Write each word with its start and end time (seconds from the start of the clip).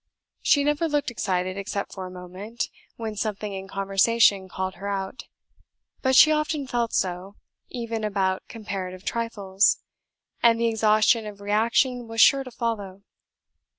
She 0.41 0.63
never 0.63 0.87
looked 0.89 1.11
excited 1.11 1.57
except 1.57 1.93
for 1.93 2.07
a 2.07 2.09
moment, 2.09 2.71
when 2.95 3.15
something 3.15 3.53
in 3.53 3.67
conversation 3.67 4.49
called 4.49 4.73
her 4.73 4.87
out; 4.87 5.25
but 6.01 6.15
she 6.15 6.31
often 6.31 6.65
felt 6.65 6.91
so, 6.91 7.35
even 7.69 8.03
about 8.03 8.47
comparative 8.47 9.05
trifles, 9.05 9.77
and 10.41 10.59
the 10.59 10.65
exhaustion 10.65 11.27
of 11.27 11.39
reaction 11.39 12.07
was 12.07 12.19
sure 12.19 12.43
to 12.43 12.49
follow. 12.49 13.03